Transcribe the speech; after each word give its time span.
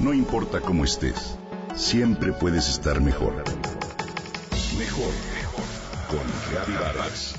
No 0.00 0.14
importa 0.14 0.62
cómo 0.62 0.84
estés, 0.84 1.36
siempre 1.74 2.32
puedes 2.32 2.70
estar 2.70 3.02
mejor. 3.02 3.34
Mejor, 4.78 5.12
mejor. 5.34 5.64
Con 6.08 6.74
Vargas. 6.74 7.34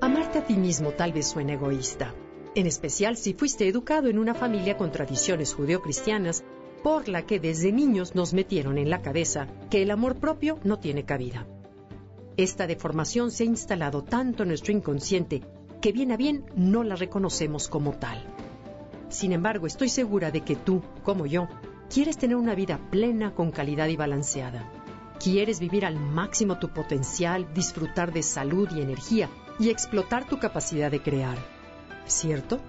Amarte 0.00 0.38
a 0.38 0.44
ti 0.44 0.56
mismo 0.56 0.90
tal 0.90 1.12
vez 1.12 1.28
suene 1.28 1.52
egoísta, 1.52 2.12
en 2.56 2.66
especial 2.66 3.16
si 3.16 3.32
fuiste 3.32 3.68
educado 3.68 4.08
en 4.08 4.18
una 4.18 4.34
familia 4.34 4.76
con 4.76 4.90
tradiciones 4.90 5.54
judeocristianas 5.54 6.42
por 6.84 7.08
la 7.08 7.22
que 7.22 7.40
desde 7.40 7.72
niños 7.72 8.14
nos 8.14 8.34
metieron 8.34 8.76
en 8.76 8.90
la 8.90 9.00
cabeza 9.00 9.48
que 9.70 9.80
el 9.80 9.90
amor 9.90 10.16
propio 10.16 10.58
no 10.64 10.78
tiene 10.78 11.06
cabida. 11.06 11.46
Esta 12.36 12.66
deformación 12.66 13.30
se 13.30 13.44
ha 13.44 13.46
instalado 13.46 14.04
tanto 14.04 14.42
en 14.42 14.50
nuestro 14.50 14.70
inconsciente 14.70 15.40
que 15.80 15.92
bien 15.92 16.12
a 16.12 16.18
bien 16.18 16.44
no 16.54 16.84
la 16.84 16.94
reconocemos 16.94 17.68
como 17.68 17.94
tal. 17.94 18.22
Sin 19.08 19.32
embargo, 19.32 19.66
estoy 19.66 19.88
segura 19.88 20.30
de 20.30 20.42
que 20.42 20.56
tú, 20.56 20.82
como 21.02 21.24
yo, 21.24 21.48
quieres 21.88 22.18
tener 22.18 22.36
una 22.36 22.54
vida 22.54 22.78
plena 22.90 23.34
con 23.34 23.50
calidad 23.50 23.88
y 23.88 23.96
balanceada. 23.96 24.70
Quieres 25.18 25.60
vivir 25.60 25.86
al 25.86 25.98
máximo 25.98 26.58
tu 26.58 26.68
potencial, 26.68 27.48
disfrutar 27.54 28.12
de 28.12 28.22
salud 28.22 28.68
y 28.76 28.82
energía 28.82 29.30
y 29.58 29.70
explotar 29.70 30.28
tu 30.28 30.38
capacidad 30.38 30.90
de 30.90 31.00
crear. 31.00 31.38
¿Cierto? 32.04 32.60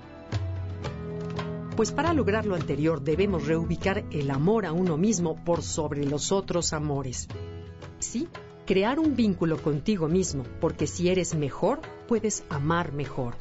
Pues 1.75 1.91
para 1.91 2.13
lograr 2.13 2.45
lo 2.45 2.55
anterior 2.55 3.01
debemos 3.01 3.47
reubicar 3.47 4.05
el 4.09 4.31
amor 4.31 4.65
a 4.65 4.71
uno 4.71 4.95
mismo 4.95 5.43
por 5.43 5.61
sobre 5.61 6.05
los 6.05 6.31
otros 6.31 6.71
amores. 6.71 7.27
Sí, 7.99 8.29
crear 8.65 8.97
un 8.97 9.17
vínculo 9.17 9.61
contigo 9.61 10.07
mismo, 10.07 10.43
porque 10.61 10.87
si 10.87 11.09
eres 11.09 11.35
mejor, 11.35 11.81
puedes 12.07 12.45
amar 12.47 12.93
mejor. 12.93 13.35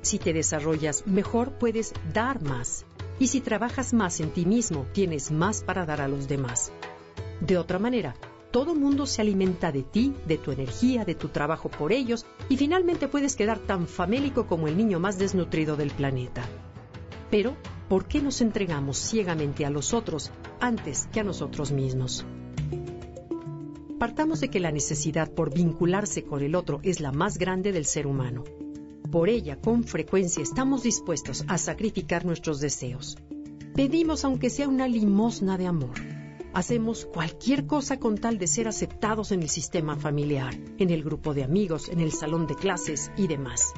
Si 0.00 0.18
te 0.18 0.32
desarrollas 0.32 1.06
mejor, 1.06 1.58
puedes 1.58 1.92
dar 2.14 2.42
más. 2.42 2.86
Y 3.18 3.26
si 3.26 3.42
trabajas 3.42 3.92
más 3.92 4.20
en 4.20 4.30
ti 4.30 4.46
mismo, 4.46 4.86
tienes 4.92 5.30
más 5.30 5.62
para 5.62 5.84
dar 5.84 6.00
a 6.00 6.08
los 6.08 6.26
demás. 6.26 6.72
De 7.40 7.58
otra 7.58 7.78
manera, 7.78 8.14
todo 8.50 8.74
mundo 8.74 9.04
se 9.04 9.20
alimenta 9.20 9.72
de 9.72 9.82
ti, 9.82 10.14
de 10.26 10.38
tu 10.38 10.52
energía, 10.52 11.04
de 11.04 11.14
tu 11.14 11.28
trabajo 11.28 11.68
por 11.68 11.92
ellos, 11.92 12.24
y 12.48 12.56
finalmente 12.56 13.08
puedes 13.08 13.36
quedar 13.36 13.58
tan 13.58 13.86
famélico 13.86 14.46
como 14.46 14.68
el 14.68 14.76
niño 14.78 15.00
más 15.00 15.18
desnutrido 15.18 15.76
del 15.76 15.90
planeta. 15.90 16.48
Pero, 17.30 17.56
¿por 17.88 18.06
qué 18.06 18.22
nos 18.22 18.40
entregamos 18.40 18.96
ciegamente 18.96 19.66
a 19.66 19.70
los 19.70 19.92
otros 19.92 20.30
antes 20.60 21.08
que 21.12 21.20
a 21.20 21.24
nosotros 21.24 21.72
mismos? 21.72 22.24
Partamos 23.98 24.40
de 24.40 24.48
que 24.48 24.60
la 24.60 24.70
necesidad 24.70 25.30
por 25.30 25.52
vincularse 25.52 26.22
con 26.24 26.42
el 26.42 26.54
otro 26.54 26.80
es 26.82 27.00
la 27.00 27.12
más 27.12 27.36
grande 27.36 27.72
del 27.72 27.84
ser 27.84 28.06
humano. 28.06 28.44
Por 29.10 29.28
ella, 29.28 29.56
con 29.56 29.84
frecuencia, 29.84 30.42
estamos 30.42 30.82
dispuestos 30.82 31.44
a 31.48 31.58
sacrificar 31.58 32.24
nuestros 32.24 32.60
deseos. 32.60 33.18
Pedimos 33.74 34.24
aunque 34.24 34.50
sea 34.50 34.68
una 34.68 34.88
limosna 34.88 35.58
de 35.58 35.66
amor. 35.66 35.98
Hacemos 36.54 37.04
cualquier 37.06 37.66
cosa 37.66 37.98
con 37.98 38.16
tal 38.16 38.38
de 38.38 38.46
ser 38.46 38.68
aceptados 38.68 39.32
en 39.32 39.42
el 39.42 39.48
sistema 39.48 39.96
familiar, 39.96 40.54
en 40.78 40.90
el 40.90 41.02
grupo 41.02 41.34
de 41.34 41.44
amigos, 41.44 41.88
en 41.88 42.00
el 42.00 42.12
salón 42.12 42.46
de 42.46 42.54
clases 42.54 43.10
y 43.16 43.26
demás 43.26 43.74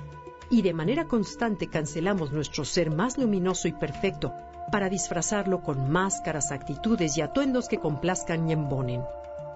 y 0.51 0.63
de 0.63 0.75
manera 0.75 1.07
constante 1.07 1.69
cancelamos 1.69 2.33
nuestro 2.33 2.65
ser 2.65 2.91
más 2.91 3.17
luminoso 3.17 3.69
y 3.69 3.73
perfecto 3.73 4.35
para 4.71 4.89
disfrazarlo 4.89 5.63
con 5.63 5.91
máscaras, 5.91 6.53
actitudes 6.53 7.17
y 7.17 7.23
atuendos 7.23 7.69
que 7.69 7.79
complazcan 7.79 8.49
y 8.49 8.53
embonen. 8.53 9.03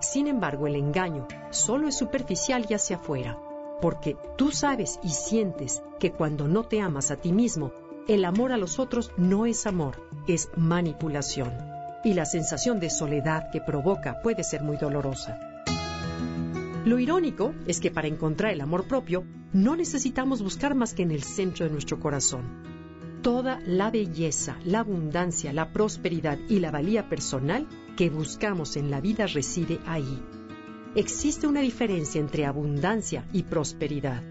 Sin 0.01 0.28
embargo, 0.28 0.67
el 0.67 0.77
engaño 0.77 1.27
solo 1.51 1.89
es 1.89 1.97
superficial 1.97 2.67
y 2.69 2.75
hacia 2.75 2.97
afuera, 2.97 3.39
porque 3.80 4.17
tú 4.36 4.51
sabes 4.51 4.98
y 5.02 5.11
sientes 5.11 5.83
que 5.98 6.13
cuando 6.13 6.46
no 6.48 6.64
te 6.64 6.80
amas 6.80 7.11
a 7.11 7.17
ti 7.17 7.33
mismo, 7.33 7.73
el 8.07 8.24
amor 8.24 8.52
a 8.52 8.57
los 8.57 8.79
otros 8.79 9.11
no 9.17 9.46
es 9.46 9.67
amor, 9.67 10.08
es 10.29 10.51
manipulación. 10.57 11.52
Y 12.05 12.13
la 12.13 12.27
sensación 12.27 12.80
de 12.80 12.90
soledad 12.90 13.51
que 13.51 13.63
provoca 13.63 14.20
puede 14.20 14.45
ser 14.45 14.63
muy 14.63 14.77
dolorosa. 14.77 15.39
Lo 16.85 16.98
irónico 16.98 17.55
es 17.67 17.80
que 17.80 17.90
para 17.90 18.08
encontrar 18.08 18.52
el 18.52 18.61
amor 18.61 18.86
propio 18.86 19.24
no 19.55 19.77
necesitamos 19.77 20.42
buscar 20.42 20.75
más 20.75 20.95
que 20.95 21.05
en 21.05 21.13
el 21.13 21.23
centro 21.23 21.65
de 21.65 21.70
nuestro 21.70 22.01
corazón. 22.01 22.42
Toda 23.23 23.61
la 23.65 23.91
belleza, 23.91 24.59
la 24.65 24.81
abundancia, 24.81 25.53
la 25.53 25.73
prosperidad 25.73 26.39
y 26.48 26.59
la 26.59 26.73
valía 26.73 27.09
personal 27.09 27.69
que 27.97 28.11
buscamos 28.11 28.77
en 28.77 28.91
la 28.91 29.01
vida 29.01 29.27
reside 29.29 29.79
ahí. 29.87 30.20
Existe 30.97 31.47
una 31.47 31.61
diferencia 31.61 32.20
entre 32.20 32.45
abundancia 32.45 33.27
y 33.33 33.45
prosperidad. 33.45 34.25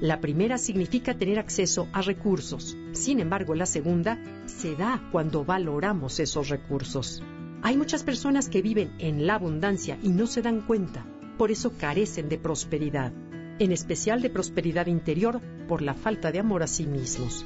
La 0.00 0.20
primera 0.20 0.58
significa 0.58 1.16
tener 1.16 1.38
acceso 1.38 1.86
a 1.92 2.02
recursos, 2.02 2.76
sin 2.92 3.20
embargo 3.20 3.54
la 3.54 3.66
segunda 3.66 4.20
se 4.46 4.74
da 4.74 5.08
cuando 5.12 5.44
valoramos 5.44 6.18
esos 6.18 6.48
recursos. 6.48 7.22
Hay 7.62 7.76
muchas 7.76 8.02
personas 8.02 8.48
que 8.48 8.60
viven 8.60 8.92
en 8.98 9.24
la 9.24 9.36
abundancia 9.36 9.98
y 10.02 10.08
no 10.08 10.26
se 10.26 10.42
dan 10.42 10.62
cuenta 10.62 11.06
por 11.36 11.50
eso 11.50 11.72
carecen 11.76 12.28
de 12.28 12.38
prosperidad, 12.38 13.12
en 13.58 13.72
especial 13.72 14.22
de 14.22 14.30
prosperidad 14.30 14.86
interior 14.86 15.40
por 15.68 15.82
la 15.82 15.94
falta 15.94 16.32
de 16.32 16.40
amor 16.40 16.62
a 16.62 16.66
sí 16.66 16.86
mismos. 16.86 17.44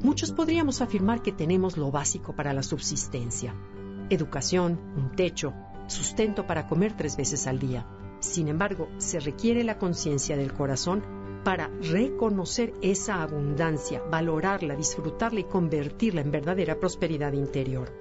Muchos 0.00 0.32
podríamos 0.32 0.80
afirmar 0.82 1.22
que 1.22 1.32
tenemos 1.32 1.76
lo 1.76 1.90
básico 1.90 2.34
para 2.34 2.52
la 2.52 2.62
subsistencia, 2.62 3.54
educación, 4.10 4.78
un 4.96 5.12
techo, 5.16 5.52
sustento 5.88 6.46
para 6.46 6.66
comer 6.66 6.96
tres 6.96 7.16
veces 7.16 7.46
al 7.46 7.58
día. 7.58 7.86
Sin 8.20 8.48
embargo, 8.48 8.88
se 8.98 9.20
requiere 9.20 9.64
la 9.64 9.78
conciencia 9.78 10.36
del 10.36 10.52
corazón 10.52 11.02
para 11.44 11.68
reconocer 11.80 12.72
esa 12.82 13.22
abundancia, 13.22 14.02
valorarla, 14.10 14.74
disfrutarla 14.74 15.40
y 15.40 15.44
convertirla 15.44 16.20
en 16.20 16.30
verdadera 16.30 16.78
prosperidad 16.80 17.32
interior. 17.34 17.92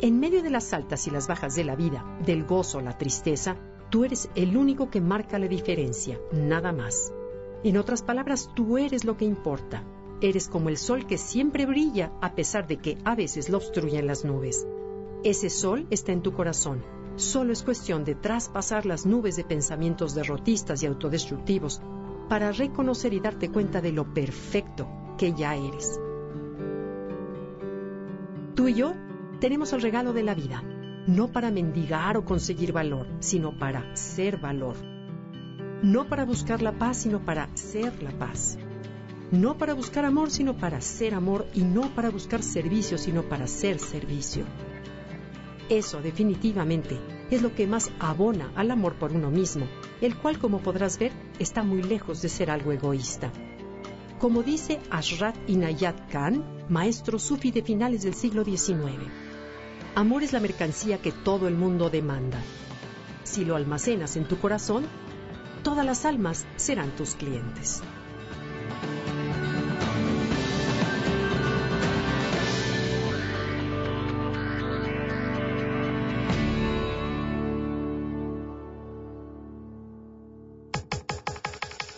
En 0.00 0.18
medio 0.18 0.42
de 0.42 0.50
las 0.50 0.72
altas 0.72 1.06
y 1.06 1.10
las 1.10 1.28
bajas 1.28 1.54
de 1.54 1.64
la 1.64 1.76
vida, 1.76 2.04
del 2.26 2.44
gozo, 2.44 2.80
la 2.80 2.98
tristeza, 2.98 3.56
tú 3.92 4.06
eres 4.06 4.30
el 4.34 4.56
único 4.56 4.88
que 4.88 5.02
marca 5.02 5.38
la 5.38 5.46
diferencia, 5.46 6.18
nada 6.32 6.72
más. 6.72 7.12
En 7.62 7.76
otras 7.76 8.00
palabras, 8.00 8.50
tú 8.56 8.78
eres 8.78 9.04
lo 9.04 9.18
que 9.18 9.26
importa. 9.26 9.84
Eres 10.22 10.48
como 10.48 10.70
el 10.70 10.78
sol 10.78 11.06
que 11.06 11.18
siempre 11.18 11.66
brilla 11.66 12.10
a 12.22 12.34
pesar 12.34 12.66
de 12.66 12.78
que 12.78 12.96
a 13.04 13.14
veces 13.14 13.50
lo 13.50 13.58
obstruyen 13.58 14.06
las 14.06 14.24
nubes. 14.24 14.66
Ese 15.24 15.50
sol 15.50 15.86
está 15.90 16.10
en 16.10 16.22
tu 16.22 16.32
corazón. 16.32 16.82
Solo 17.16 17.52
es 17.52 17.62
cuestión 17.62 18.02
de 18.02 18.14
traspasar 18.14 18.86
las 18.86 19.04
nubes 19.04 19.36
de 19.36 19.44
pensamientos 19.44 20.14
derrotistas 20.14 20.82
y 20.82 20.86
autodestructivos 20.86 21.82
para 22.30 22.50
reconocer 22.50 23.12
y 23.12 23.20
darte 23.20 23.50
cuenta 23.50 23.82
de 23.82 23.92
lo 23.92 24.14
perfecto 24.14 24.88
que 25.18 25.34
ya 25.34 25.54
eres. 25.54 26.00
Tú 28.54 28.68
y 28.68 28.74
yo 28.74 28.94
tenemos 29.38 29.74
el 29.74 29.82
regalo 29.82 30.14
de 30.14 30.22
la 30.22 30.34
vida, 30.34 30.64
no 31.06 31.28
para 31.28 31.50
mendigar 31.50 32.16
o 32.16 32.24
conseguir 32.24 32.72
valor, 32.72 33.06
sino 33.20 33.58
para 33.58 33.96
ser 33.96 34.38
valor. 34.38 34.76
No 35.82 36.06
para 36.08 36.24
buscar 36.24 36.62
la 36.62 36.72
paz, 36.72 36.98
sino 36.98 37.24
para 37.24 37.48
ser 37.56 38.02
la 38.02 38.12
paz. 38.12 38.58
No 39.32 39.58
para 39.58 39.74
buscar 39.74 40.04
amor, 40.04 40.30
sino 40.30 40.56
para 40.56 40.80
ser 40.80 41.14
amor, 41.14 41.46
y 41.54 41.62
no 41.62 41.94
para 41.94 42.10
buscar 42.10 42.42
servicio, 42.42 42.98
sino 42.98 43.22
para 43.22 43.46
ser 43.46 43.78
servicio. 43.78 44.44
Eso 45.68 46.02
definitivamente 46.02 47.00
es 47.30 47.40
lo 47.40 47.54
que 47.54 47.66
más 47.66 47.90
abona 47.98 48.52
al 48.54 48.70
amor 48.70 48.94
por 48.94 49.12
uno 49.12 49.30
mismo, 49.30 49.66
el 50.00 50.16
cual, 50.16 50.38
como 50.38 50.60
podrás 50.60 50.98
ver, 50.98 51.12
está 51.38 51.62
muy 51.62 51.82
lejos 51.82 52.20
de 52.20 52.28
ser 52.28 52.50
algo 52.50 52.72
egoísta. 52.72 53.32
Como 54.20 54.42
dice 54.42 54.78
Ashrat 54.90 55.34
Inayat 55.48 56.10
Khan, 56.12 56.44
maestro 56.68 57.18
sufi 57.18 57.50
de 57.50 57.62
finales 57.62 58.02
del 58.02 58.14
siglo 58.14 58.44
XIX, 58.44 59.08
Amor 59.94 60.22
es 60.22 60.32
la 60.32 60.40
mercancía 60.40 60.96
que 61.02 61.12
todo 61.12 61.48
el 61.48 61.54
mundo 61.54 61.90
demanda. 61.90 62.40
Si 63.24 63.44
lo 63.44 63.56
almacenas 63.56 64.16
en 64.16 64.24
tu 64.24 64.38
corazón, 64.38 64.86
todas 65.62 65.84
las 65.84 66.06
almas 66.06 66.46
serán 66.56 66.90
tus 66.92 67.14
clientes. 67.14 67.82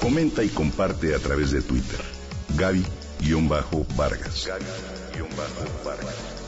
Comenta 0.01 0.43
y 0.43 0.49
comparte 0.49 1.15
a 1.15 1.21
través 1.21 1.53
de 1.53 1.63
Twitter. 1.63 2.01
Gaby-Vargas. 2.57 4.49
Gaby-Vargas. 4.49 6.44